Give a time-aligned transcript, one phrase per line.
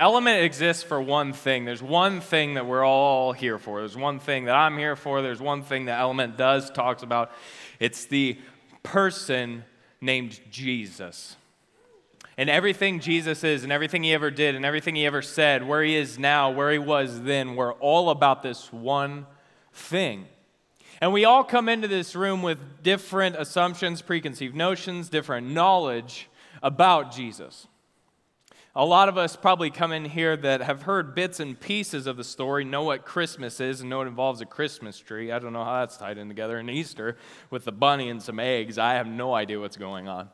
[0.00, 1.64] Element exists for one thing.
[1.64, 3.80] There's one thing that we're all here for.
[3.80, 5.22] There's one thing that I'm here for.
[5.22, 7.32] There's one thing that Element does, talks about.
[7.80, 8.38] It's the
[8.84, 9.64] person
[10.00, 11.36] named Jesus.
[12.36, 15.82] And everything Jesus is, and everything he ever did, and everything he ever said, where
[15.82, 19.26] he is now, where he was then, we're all about this one
[19.72, 20.26] thing.
[21.00, 26.28] And we all come into this room with different assumptions, preconceived notions, different knowledge
[26.62, 27.66] about Jesus.
[28.76, 32.16] A lot of us probably come in here that have heard bits and pieces of
[32.16, 35.32] the story, know what Christmas is, and know it involves a Christmas tree.
[35.32, 36.58] I don't know how that's tied in together.
[36.58, 37.16] And Easter
[37.50, 40.28] with the bunny and some eggs, I have no idea what's going on.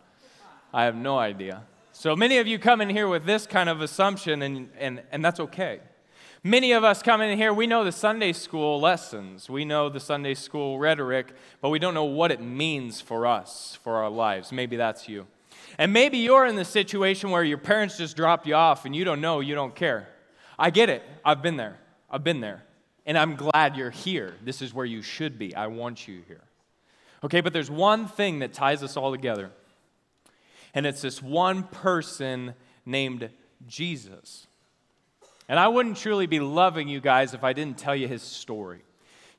[0.75, 1.63] I have no idea.
[1.93, 5.25] So many of you come in here with this kind of assumption, and, and, and
[5.25, 5.81] that's okay.
[6.43, 10.01] Many of us come in here, we know the Sunday school lessons, we know the
[10.01, 14.53] Sunday school rhetoric, but we don't know what it means for us, for our lives.
[14.53, 15.27] Maybe that's you.
[15.79, 19.05] And maybe you're in the situation where your parents just dropped you off and you
[19.05, 20.09] don't know, you don't care.
[20.59, 21.03] I get it.
[21.25, 21.79] I've been there.
[22.11, 22.63] I've been there.
[23.07, 24.35] And I'm glad you're here.
[24.43, 25.55] This is where you should be.
[25.55, 26.43] I want you here.
[27.25, 29.51] Okay, but there's one thing that ties us all together.
[30.75, 32.55] And it's this one person
[32.87, 33.31] named
[33.67, 34.47] Jesus.
[35.49, 38.83] And I wouldn't truly be loving you guys if I didn't tell you his story.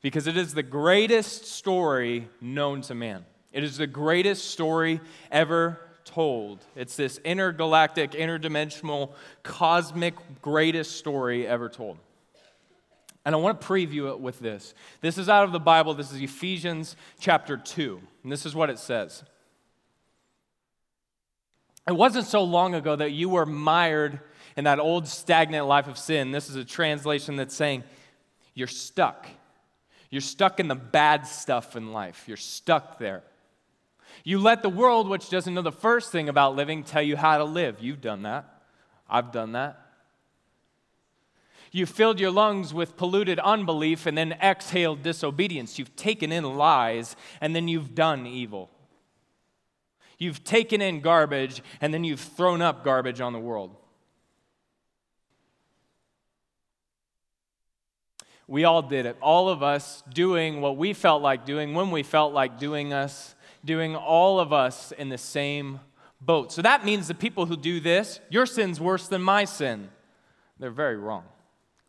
[0.02, 3.26] Because it is the greatest story known to man.
[3.52, 5.00] It is the greatest story
[5.32, 6.64] ever told.
[6.76, 9.12] It's this intergalactic, interdimensional,
[9.44, 11.98] cosmic, greatest story ever told.
[13.26, 14.76] And I want to preview it with this.
[15.02, 15.96] This is out of the Bible.
[15.96, 18.00] This is Ephesians chapter 2.
[18.24, 19.24] And this is what it says.
[21.88, 24.20] It wasn't so long ago that you were mired
[24.56, 26.32] in that old stagnant life of sin.
[26.32, 27.84] This is a translation that's saying
[28.54, 29.28] you're stuck.
[30.10, 32.26] You're stuck in the bad stuff in life.
[32.28, 33.24] You're stuck there.
[34.24, 37.38] You let the world, which doesn't know the first thing about living, tell you how
[37.38, 37.78] to live.
[37.80, 38.64] You've done that.
[39.10, 39.82] I've done that.
[41.72, 45.78] You filled your lungs with polluted unbelief and then exhaled disobedience.
[45.78, 48.70] You've taken in lies and then you've done evil.
[50.18, 53.76] You've taken in garbage and then you've thrown up garbage on the world.
[58.48, 59.18] We all did it.
[59.22, 63.35] All of us doing what we felt like doing when we felt like doing us
[63.66, 65.80] doing all of us in the same
[66.22, 66.52] boat.
[66.52, 69.90] So that means the people who do this, your sin's worse than my sin.
[70.60, 71.26] They're very wrong.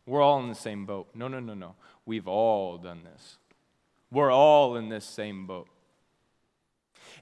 [0.06, 1.08] We're all in the same boat.
[1.14, 1.74] No, no, no, no.
[2.04, 3.36] We've all done this.
[4.10, 5.68] We're all in this same boat.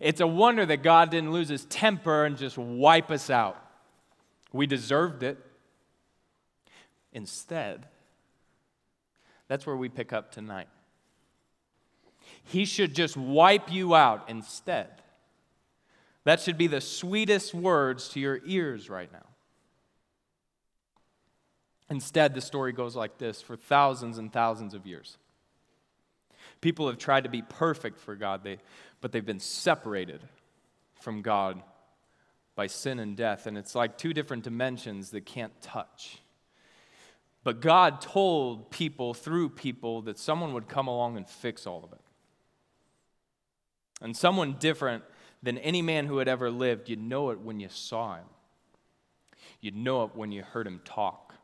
[0.00, 3.56] It's a wonder that God didn't lose his temper and just wipe us out.
[4.52, 5.38] We deserved it.
[7.12, 7.86] Instead,
[9.48, 10.68] that's where we pick up tonight.
[12.42, 14.88] He should just wipe you out instead.
[16.24, 19.26] That should be the sweetest words to your ears right now.
[21.90, 25.18] Instead, the story goes like this for thousands and thousands of years.
[26.60, 28.58] People have tried to be perfect for God, they,
[29.02, 30.22] but they've been separated
[31.00, 31.62] from God
[32.54, 33.46] by sin and death.
[33.46, 36.18] And it's like two different dimensions that can't touch.
[37.42, 41.92] But God told people through people that someone would come along and fix all of
[41.92, 42.00] it
[44.04, 45.02] and someone different
[45.42, 48.26] than any man who had ever lived, you'd know it when you saw him.
[49.62, 51.34] You'd know it when you heard him talk.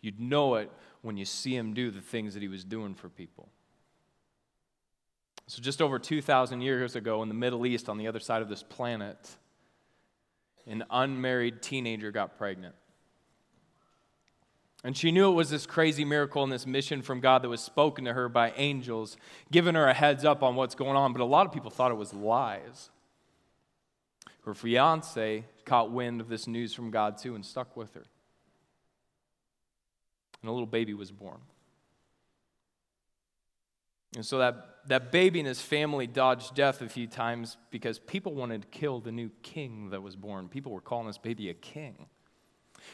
[0.00, 0.70] You'd know it
[1.02, 3.48] when you see him do the things that he was doing for people.
[5.48, 8.48] So, just over 2,000 years ago in the Middle East, on the other side of
[8.48, 9.18] this planet,
[10.66, 12.76] an unmarried teenager got pregnant.
[14.84, 17.60] And she knew it was this crazy miracle and this mission from God that was
[17.60, 19.16] spoken to her by angels,
[19.50, 21.12] giving her a heads up on what's going on.
[21.12, 22.90] But a lot of people thought it was lies.
[24.44, 28.04] Her fiance caught wind of this news from God too and stuck with her.
[30.40, 31.40] And a little baby was born.
[34.14, 38.34] And so that, that baby and his family dodged death a few times because people
[38.34, 40.48] wanted to kill the new king that was born.
[40.48, 42.06] People were calling this baby a king.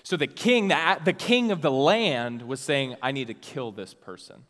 [0.02, 3.72] So the king, the, the king of the land, was saying, I need to kill
[3.72, 4.44] this person.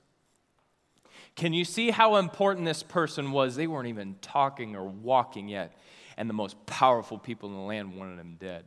[1.36, 3.56] Can you see how important this person was?
[3.56, 5.76] They weren't even talking or walking yet,
[6.16, 8.64] and the most powerful people in the land wanted him dead.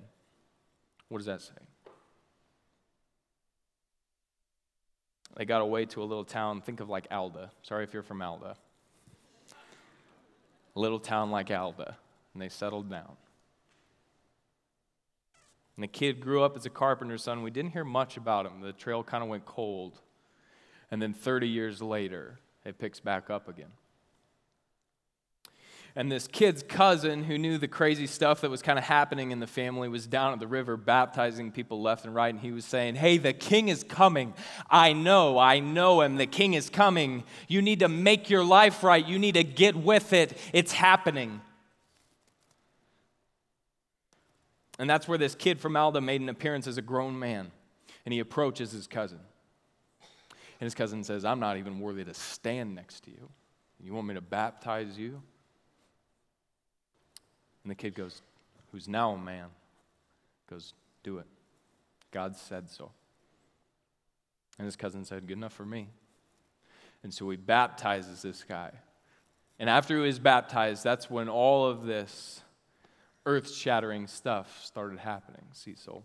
[1.07, 1.53] What does that say?
[5.37, 7.51] They got away to a little town, think of like Alda.
[7.61, 8.55] Sorry if you're from Alda.
[10.75, 11.95] A little town like Alda,
[12.33, 13.15] and they settled down.
[15.77, 17.43] And the kid grew up as a carpenter's son.
[17.43, 18.61] We didn't hear much about him.
[18.61, 20.01] The trail kind of went cold.
[20.89, 23.69] And then 30 years later, it picks back up again.
[25.95, 29.39] And this kid's cousin, who knew the crazy stuff that was kind of happening in
[29.39, 32.33] the family, was down at the river baptizing people left and right.
[32.33, 34.33] And he was saying, Hey, the king is coming.
[34.69, 36.17] I know, I know him.
[36.17, 37.23] The king is coming.
[37.47, 39.05] You need to make your life right.
[39.05, 40.37] You need to get with it.
[40.53, 41.41] It's happening.
[44.79, 47.51] And that's where this kid from Alda made an appearance as a grown man.
[48.05, 49.19] And he approaches his cousin.
[50.59, 53.29] And his cousin says, I'm not even worthy to stand next to you.
[53.79, 55.21] You want me to baptize you?
[57.63, 58.21] And the kid goes,
[58.71, 59.47] Who's now a man,
[60.49, 61.25] goes, Do it.
[62.11, 62.91] God said so.
[64.57, 65.89] And his cousin said, Good enough for me.
[67.03, 68.71] And so he baptizes this guy.
[69.59, 72.41] And after he was baptized, that's when all of this
[73.27, 75.43] earth shattering stuff started happening.
[75.51, 76.03] So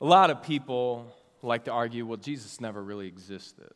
[0.00, 1.06] a lot of people
[1.40, 3.70] like to argue, well, Jesus never really existed.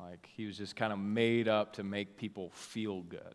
[0.00, 3.34] Like he was just kind of made up to make people feel good,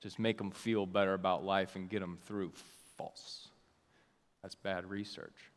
[0.00, 2.52] just make them feel better about life and get them through.
[2.96, 3.48] False.
[4.42, 5.50] That's bad research.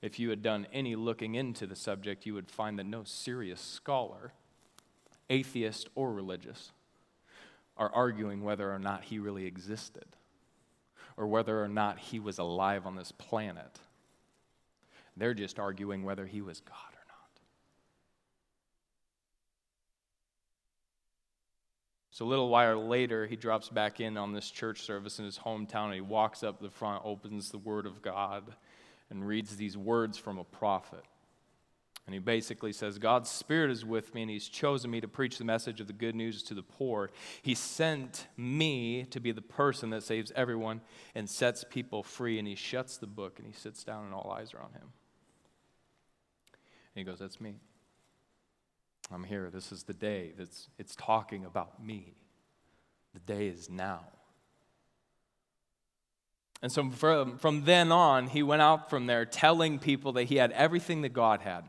[0.00, 3.60] If you had done any looking into the subject, you would find that no serious
[3.60, 4.32] scholar,
[5.28, 6.70] atheist or religious,
[7.76, 10.04] are arguing whether or not he really existed
[11.16, 13.78] or whether or not he was alive on this planet.
[15.16, 17.40] They're just arguing whether he was God or not.
[22.10, 25.38] So, a little while later, he drops back in on this church service in his
[25.38, 28.44] hometown and he walks up the front, opens the Word of God,
[29.10, 31.04] and reads these words from a prophet.
[32.06, 35.38] And he basically says, God's Spirit is with me, and He's chosen me to preach
[35.38, 37.10] the message of the good news to the poor.
[37.40, 40.82] He sent me to be the person that saves everyone
[41.14, 42.38] and sets people free.
[42.38, 44.92] And he shuts the book and he sits down, and all eyes are on him.
[46.94, 47.54] And he goes, That's me.
[49.10, 49.48] I'm here.
[49.50, 50.32] This is the day.
[50.36, 52.14] That's, it's talking about me.
[53.14, 54.04] The day is now.
[56.62, 60.36] And so from, from then on, he went out from there telling people that he
[60.36, 61.64] had everything that God had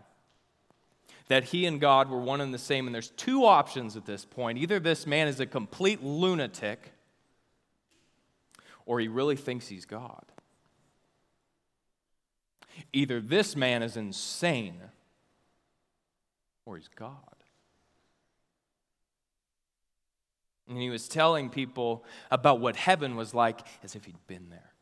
[1.28, 2.86] that he and God were one and the same.
[2.86, 6.92] And there's two options at this point either this man is a complete lunatic,
[8.86, 10.26] or he really thinks he's God.
[12.92, 14.82] Either this man is insane,
[16.66, 17.20] or he's God.
[20.68, 24.75] And he was telling people about what heaven was like as if he'd been there.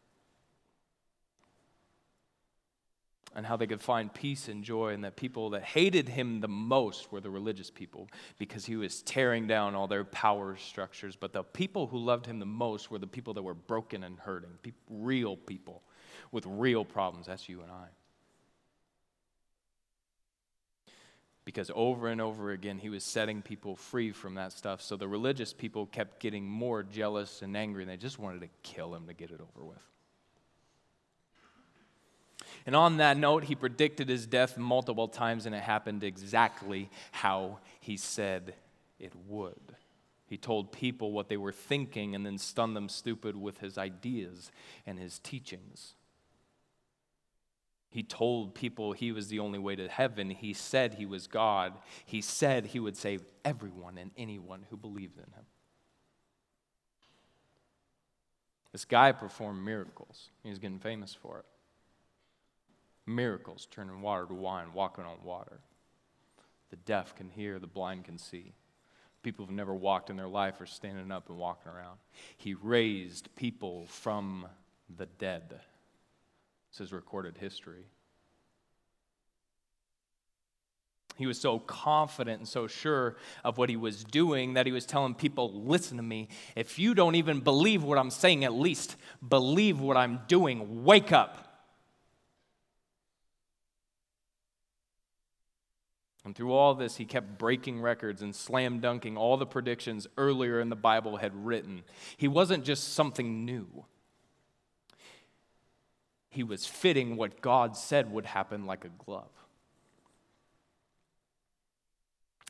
[3.36, 6.48] And how they could find peace and joy, and that people that hated him the
[6.48, 8.08] most were the religious people
[8.38, 11.16] because he was tearing down all their power structures.
[11.16, 14.20] But the people who loved him the most were the people that were broken and
[14.20, 14.52] hurting,
[14.90, 15.82] real people
[16.32, 17.28] with real problems.
[17.28, 17.88] That's you and I.
[21.46, 24.82] Because over and over again, he was setting people free from that stuff.
[24.82, 28.50] So the religious people kept getting more jealous and angry, and they just wanted to
[28.64, 29.93] kill him to get it over with.
[32.66, 37.60] And on that note, he predicted his death multiple times, and it happened exactly how
[37.80, 38.56] he said
[39.00, 39.76] it would.
[40.26, 44.52] He told people what they were thinking and then stunned them stupid with his ideas
[44.86, 45.94] and his teachings.
[47.90, 50.32] He told people he was the only way to heaven.
[50.32, 51.74] He said he was God.
[52.06, 55.46] He said he would save everyone and anyone who believed in him.
[58.72, 60.30] This guy performed miracles.
[60.42, 61.46] He was getting famous for it
[63.06, 65.60] miracles, turning water to wine, walking on water.
[66.70, 68.54] The deaf can hear, the blind can see.
[69.22, 71.98] People who've never walked in their life are standing up and walking around.
[72.38, 74.48] He raised people from
[74.98, 75.60] the dead.
[76.72, 77.86] This is recorded history.
[81.16, 84.86] He was so confident and so sure of what he was doing that he was
[84.86, 86.28] telling people, Listen to me.
[86.56, 88.96] If you don't even believe what I'm saying, at least
[89.28, 90.84] believe what I'm doing.
[90.84, 91.53] Wake up.
[96.26, 100.60] And through all this, he kept breaking records and slam dunking all the predictions earlier
[100.60, 101.84] in the Bible had written.
[102.16, 103.86] He wasn't just something new,
[106.30, 109.43] he was fitting what God said would happen like a glove.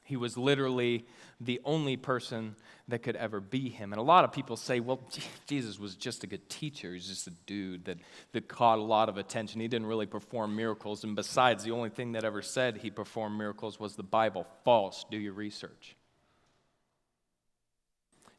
[0.04, 1.06] He was literally
[1.40, 2.56] the only person
[2.90, 3.94] that could ever be him.
[3.94, 5.00] And a lot of people say, well,
[5.48, 6.94] Jesus was just a good teacher.
[6.94, 7.98] He's just a dude that,
[8.34, 9.62] that caught a lot of attention.
[9.62, 11.06] He didn't really perform miracles.
[11.06, 14.46] And besides, the only thing that ever said he performed miracles was the Bible.
[14.66, 15.06] False.
[15.10, 15.96] Do your research.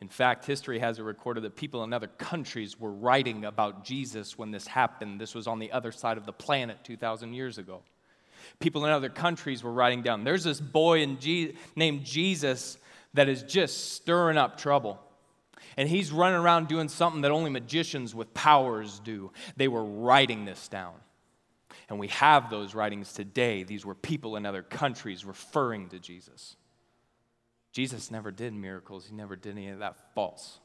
[0.02, 4.36] In fact, history has it recorded that people in other countries were writing about Jesus
[4.36, 5.18] when this happened.
[5.18, 7.82] This was on the other side of the planet 2,000 years ago.
[8.60, 12.78] People in other countries were writing down, there's this boy Je- named Jesus
[13.14, 15.00] that is just stirring up trouble.
[15.76, 19.32] And he's running around doing something that only magicians with powers do.
[19.56, 20.94] They were writing this down.
[21.88, 23.62] And we have those writings today.
[23.62, 26.56] These were people in other countries referring to Jesus.
[27.72, 30.60] Jesus never did miracles, he never did any of that false.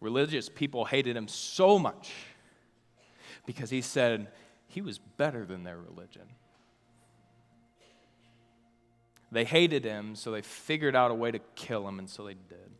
[0.00, 2.10] Religious people hated him so much
[3.44, 4.28] because he said
[4.70, 6.22] he was better than their religion.
[9.32, 12.34] They hated him, so they figured out a way to kill him, and so they
[12.34, 12.70] did.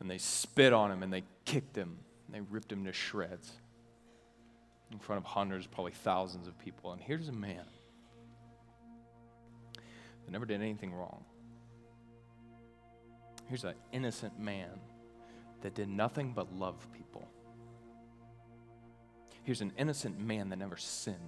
[0.00, 3.50] And they spit on him, and they kicked him, and they ripped him to shreds
[4.90, 6.92] in front of hundreds, probably thousands of people.
[6.92, 7.64] And here's a man
[9.74, 11.24] that never did anything wrong.
[13.46, 14.70] Here's an innocent man
[15.60, 17.28] that did nothing but love people.
[19.44, 21.18] Here's an innocent man that never sinned.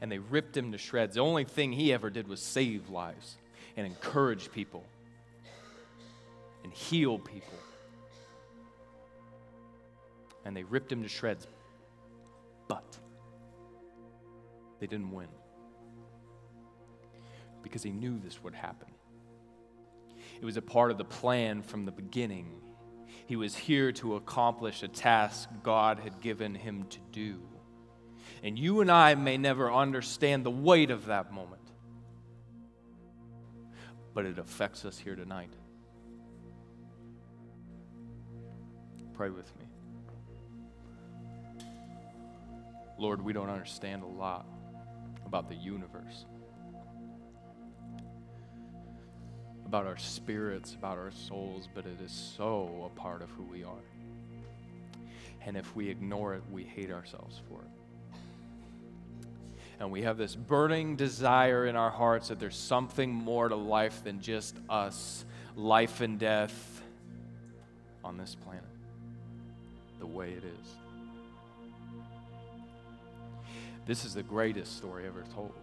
[0.00, 1.14] And they ripped him to shreds.
[1.14, 3.36] The only thing he ever did was save lives
[3.76, 4.84] and encourage people
[6.64, 7.58] and heal people.
[10.44, 11.46] And they ripped him to shreds.
[12.68, 12.98] But
[14.78, 15.28] they didn't win
[17.62, 18.88] because he knew this would happen.
[20.40, 22.46] It was a part of the plan from the beginning.
[23.26, 27.40] He was here to accomplish a task God had given him to do.
[28.42, 31.60] And you and I may never understand the weight of that moment,
[34.14, 35.52] but it affects us here tonight.
[39.14, 39.66] Pray with me.
[42.98, 44.46] Lord, we don't understand a lot
[45.24, 46.26] about the universe.
[49.70, 53.62] About our spirits, about our souls, but it is so a part of who we
[53.62, 53.84] are.
[55.46, 58.18] And if we ignore it, we hate ourselves for it.
[59.78, 64.02] And we have this burning desire in our hearts that there's something more to life
[64.02, 65.24] than just us,
[65.54, 66.82] life and death
[68.02, 68.64] on this planet,
[70.00, 70.74] the way it is.
[73.86, 75.54] This is the greatest story ever told.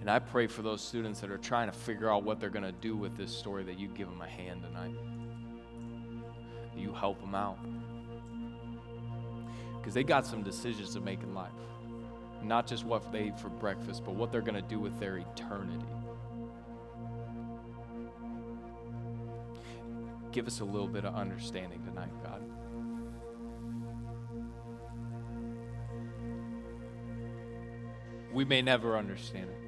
[0.00, 2.64] And I pray for those students that are trying to figure out what they're going
[2.64, 4.94] to do with this story that you give them a hand tonight.
[6.76, 7.58] You help them out.
[9.78, 11.50] Because they got some decisions to make in life.
[12.42, 15.18] Not just what they eat for breakfast, but what they're going to do with their
[15.18, 15.84] eternity.
[20.32, 22.42] Give us a little bit of understanding tonight, God.
[28.32, 29.59] We may never understand it.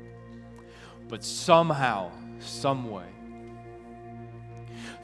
[1.13, 3.05] But somehow, some way,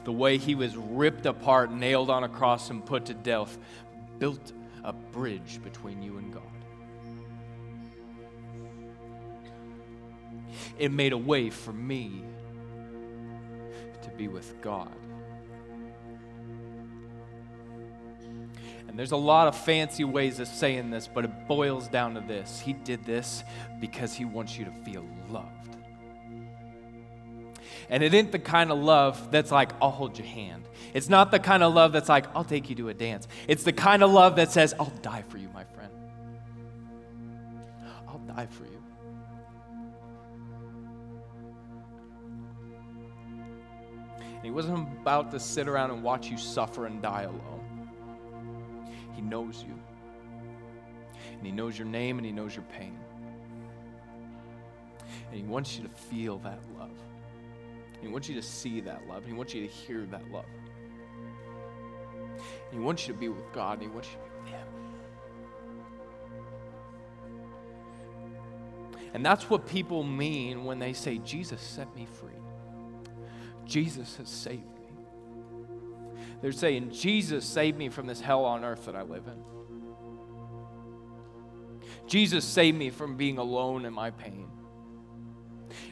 [0.05, 3.59] the way he was ripped apart, nailed on a cross, and put to death,
[4.17, 6.41] built a bridge between you and God.
[10.79, 12.23] It made a way for me
[14.01, 14.89] to be with God.
[18.87, 22.21] And there's a lot of fancy ways of saying this, but it boils down to
[22.21, 23.43] this He did this
[23.79, 25.59] because He wants you to feel loved.
[27.89, 30.67] And it ain't the kind of love that's like, I'll hold your hand.
[30.93, 33.27] It's not the kind of love that's like, I'll take you to a dance.
[33.47, 35.91] It's the kind of love that says, I'll die for you, my friend.
[38.07, 38.83] I'll die for you.
[44.21, 47.89] And he wasn't about to sit around and watch you suffer and die alone.
[49.15, 49.77] He knows you.
[51.37, 52.97] And he knows your name and he knows your pain.
[55.29, 56.91] And he wants you to feel that love.
[58.01, 59.25] He wants you to see that love.
[59.25, 60.45] He wants you to hear that love.
[62.71, 63.79] He wants you to be with God.
[63.81, 64.67] And he wants you to be with Him.
[69.13, 72.29] And that's what people mean when they say, Jesus set me free.
[73.65, 74.87] Jesus has saved me.
[76.41, 79.43] They're saying, Jesus saved me from this hell on earth that I live in.
[82.07, 84.47] Jesus saved me from being alone in my pain.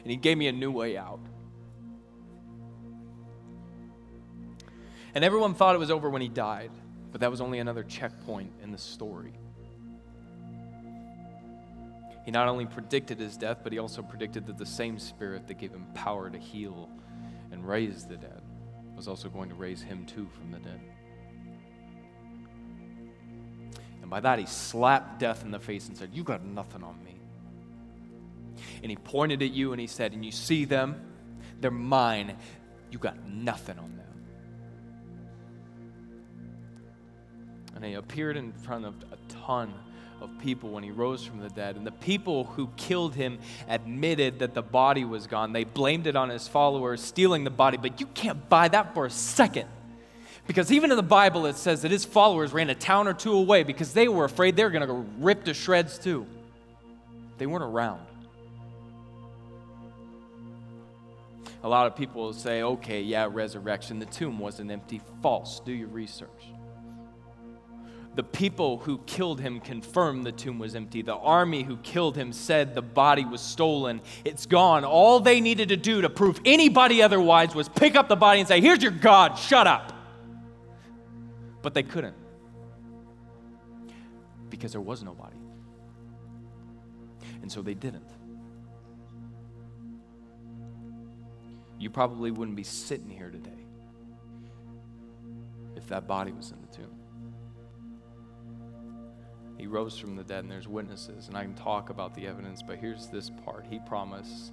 [0.02, 1.20] And He gave me a new way out.
[5.14, 6.70] And everyone thought it was over when he died,
[7.12, 9.32] but that was only another checkpoint in the story.
[12.24, 15.54] He not only predicted his death, but he also predicted that the same spirit that
[15.54, 16.90] gave him power to heal
[17.50, 18.42] and raise the dead
[18.94, 20.80] was also going to raise him too from the dead.
[24.02, 27.02] And by that, he slapped death in the face and said, You got nothing on
[27.04, 27.20] me.
[28.82, 31.00] And he pointed at you and he said, And you see them?
[31.60, 32.36] They're mine.
[32.90, 33.97] You got nothing on them.
[37.78, 39.72] And he appeared in front of a ton
[40.20, 41.76] of people when he rose from the dead.
[41.76, 45.52] And the people who killed him admitted that the body was gone.
[45.52, 49.06] They blamed it on his followers stealing the body, but you can't buy that for
[49.06, 49.68] a second.
[50.48, 53.32] Because even in the Bible, it says that his followers ran a town or two
[53.32, 56.26] away because they were afraid they were going to go ripped to shreds too.
[57.36, 58.04] They weren't around.
[61.62, 65.00] A lot of people say, okay, yeah, resurrection, the tomb wasn't empty.
[65.22, 65.60] False.
[65.60, 66.57] Do your research.
[68.14, 71.02] The people who killed him confirmed the tomb was empty.
[71.02, 74.00] The army who killed him said the body was stolen.
[74.24, 74.84] It's gone.
[74.84, 78.48] All they needed to do to prove anybody otherwise was pick up the body and
[78.48, 79.92] say, Here's your God, shut up.
[81.62, 82.16] But they couldn't
[84.50, 85.36] because there was no body.
[87.42, 88.10] And so they didn't.
[91.78, 93.50] You probably wouldn't be sitting here today
[95.76, 96.97] if that body was in the tomb.
[99.68, 102.78] Rose from the dead, and there's witnesses, and I can talk about the evidence, but
[102.78, 103.66] here's this part.
[103.68, 104.52] He promised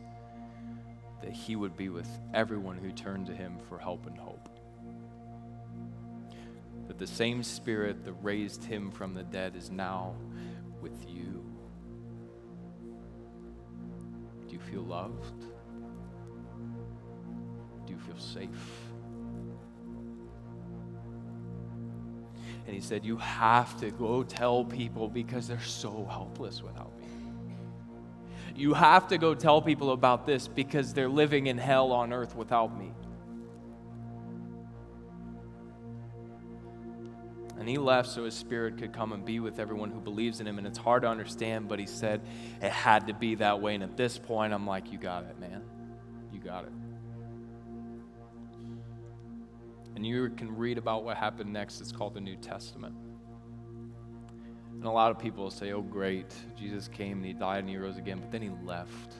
[1.21, 4.49] that he would be with everyone who turned to him for help and hope.
[6.87, 10.15] That the same spirit that raised him from the dead is now
[10.81, 11.43] with you.
[14.47, 15.41] Do you feel loved?
[17.87, 18.84] Do you feel safe?
[22.65, 27.07] And he said, You have to go tell people because they're so helpless without me.
[28.55, 32.35] You have to go tell people about this because they're living in hell on earth
[32.35, 32.91] without me.
[37.59, 40.47] And he left so his spirit could come and be with everyone who believes in
[40.47, 40.57] him.
[40.57, 42.21] And it's hard to understand, but he said
[42.61, 43.75] it had to be that way.
[43.75, 45.61] And at this point, I'm like, You got it, man.
[46.31, 46.71] You got it.
[49.95, 51.79] And you can read about what happened next.
[51.81, 52.95] It's called the New Testament.
[54.73, 57.77] And a lot of people say, oh, great, Jesus came and he died and he
[57.77, 59.15] rose again, but then he left.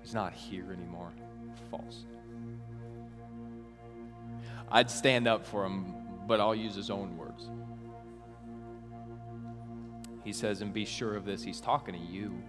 [0.00, 1.12] He's not here anymore.
[1.70, 2.04] False.
[4.70, 5.94] I'd stand up for him,
[6.26, 7.50] but I'll use his own words.
[10.24, 12.42] He says, and be sure of this, he's talking to you.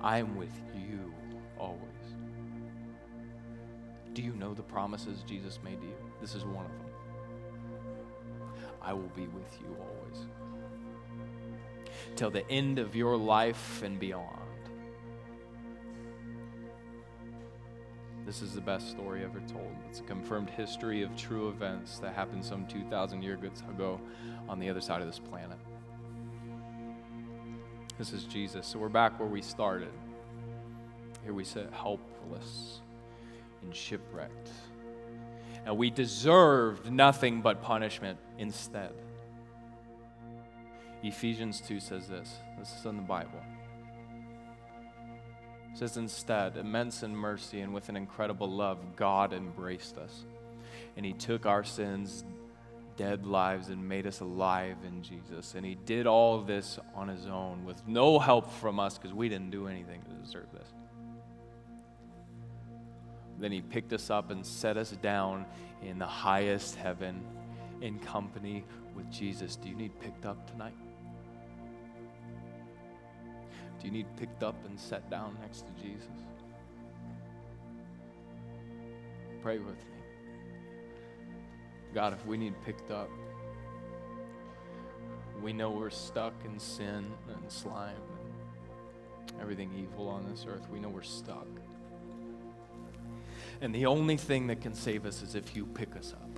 [0.00, 1.03] I am with you
[4.14, 5.96] Do you know the promises Jesus made to you?
[6.20, 6.88] This is one of them.
[8.80, 10.26] I will be with you always.
[12.14, 14.38] Till the end of your life and beyond.
[18.24, 19.74] This is the best story ever told.
[19.90, 24.00] It's a confirmed history of true events that happened some 2,000 years ago
[24.48, 25.58] on the other side of this planet.
[27.98, 28.66] This is Jesus.
[28.66, 29.92] So we're back where we started.
[31.24, 32.80] Here we sit helpless
[33.64, 34.50] and shipwrecked.
[35.66, 38.92] And we deserved nothing but punishment instead.
[41.02, 42.34] Ephesians 2 says this.
[42.58, 43.40] This is in the Bible.
[45.72, 50.24] It says, Instead, immense in mercy and with an incredible love, God embraced us.
[50.96, 52.24] And He took our sins,
[52.96, 55.54] dead lives, and made us alive in Jesus.
[55.54, 59.28] And He did all this on His own with no help from us because we
[59.28, 60.68] didn't do anything to deserve this.
[63.38, 65.44] Then he picked us up and set us down
[65.82, 67.22] in the highest heaven
[67.80, 69.56] in company with Jesus.
[69.56, 70.76] Do you need picked up tonight?
[73.80, 76.08] Do you need picked up and set down next to Jesus?
[79.42, 79.94] Pray with me.
[81.92, 83.10] God, if we need picked up,
[85.42, 87.94] we know we're stuck in sin and slime
[89.28, 90.66] and everything evil on this earth.
[90.72, 91.46] We know we're stuck.
[93.60, 96.34] And the only thing that can save us is if you pick us up.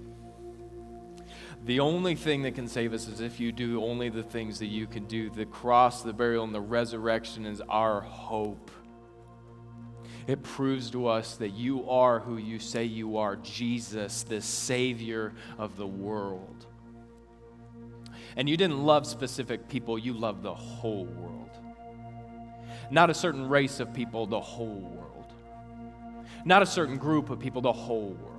[1.65, 4.67] The only thing that can save us is if you do only the things that
[4.67, 5.31] you can do.
[5.31, 8.71] The cross, the burial, and the resurrection is our hope.
[10.27, 15.33] It proves to us that you are who you say you are Jesus, the Savior
[15.57, 16.67] of the world.
[18.37, 21.51] And you didn't love specific people, you loved the whole world.
[22.91, 25.16] Not a certain race of people, the whole world.
[26.47, 28.37] Not a certain group of people, the whole world.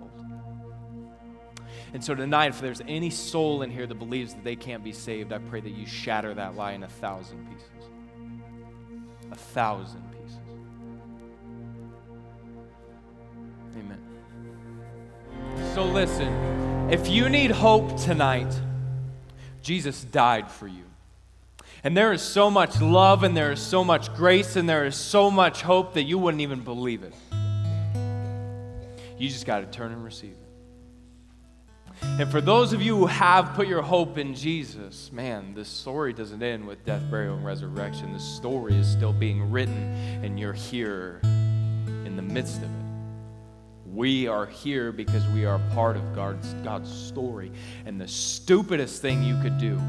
[1.93, 4.93] And so tonight, if there's any soul in here that believes that they can't be
[4.93, 7.70] saved, I pray that you shatter that lie in a thousand pieces.
[9.30, 10.39] A thousand pieces.
[13.76, 14.02] Amen.
[15.74, 18.58] So listen, if you need hope tonight,
[19.62, 20.86] Jesus died for you.
[21.84, 24.96] And there is so much love and there is so much grace and there is
[24.96, 27.13] so much hope that you wouldn't even believe it.
[29.17, 30.47] You just got to turn and receive it.
[32.03, 36.13] And for those of you who have put your hope in Jesus, man, this story
[36.13, 38.13] doesn't end with death, burial, and resurrection.
[38.13, 42.69] The story is still being written, and you're here in the midst of it.
[43.91, 47.51] We are here because we are part of God's, God's story.
[47.88, 49.82] And the stupidest thing you could do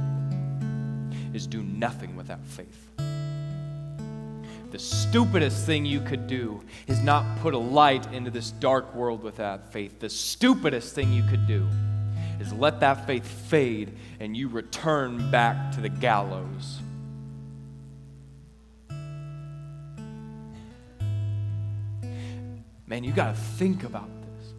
[1.34, 2.88] is do nothing without faith.
[4.70, 9.22] The stupidest thing you could do is not put a light into this dark world
[9.22, 9.98] without faith.
[9.98, 11.66] The stupidest thing you could do
[12.38, 16.80] is let that faith fade and you return back to the gallows.
[22.86, 24.54] Man, you got to think about this.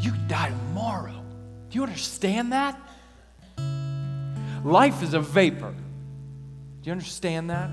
[0.00, 1.24] You could die tomorrow.
[1.70, 2.80] Do you understand that?
[4.64, 5.74] Life is a vapor.
[6.82, 7.70] Do you understand that?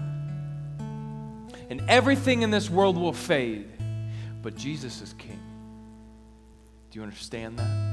[1.70, 3.68] And everything in this world will fade,
[4.42, 5.40] but Jesus is king.
[6.92, 7.90] Do you understand that?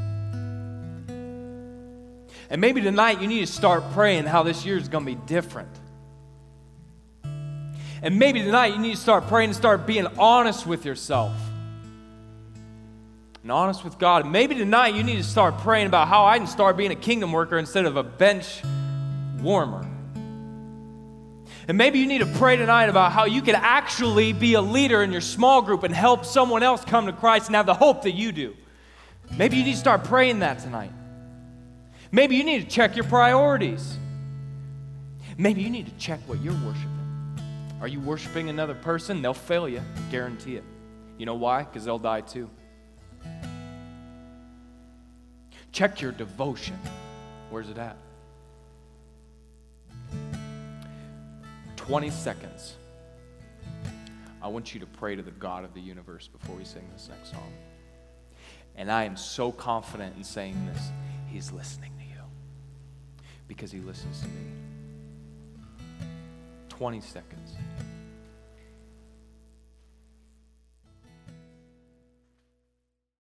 [2.48, 5.20] And maybe tonight you need to start praying how this year is going to be
[5.26, 5.68] different.
[8.02, 11.33] And maybe tonight you need to start praying and start being honest with yourself
[13.42, 14.26] and honest with God.
[14.26, 17.33] maybe tonight you need to start praying about how I can start being a kingdom
[17.33, 18.61] worker instead of a bench
[19.40, 19.86] warmer.
[21.68, 25.02] And maybe you need to pray tonight about how you can actually be a leader
[25.02, 28.02] in your small group and help someone else come to Christ and have the hope
[28.02, 28.57] that you do.
[29.37, 30.92] Maybe you need to start praying that tonight.
[32.12, 33.98] Maybe you need to check your priorities.
[35.37, 36.92] Maybe you need to check what you're worshiping.
[37.81, 39.20] Are you worshiping another person?
[39.20, 40.64] They'll fail you, guarantee it.
[41.18, 41.64] You know why?
[41.64, 42.48] Because they'll die too.
[45.72, 46.79] Check your devotion.
[47.50, 47.96] Where's it at?
[51.87, 52.75] 20 seconds,
[54.42, 57.09] I want you to pray to the God of the universe before we sing this
[57.09, 57.53] next song.
[58.75, 60.90] And I am so confident in saying this,
[61.29, 62.22] He's listening to you
[63.46, 64.51] because He listens to me.
[66.70, 67.53] 20 seconds.